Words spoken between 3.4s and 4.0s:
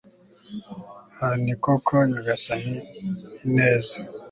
ineza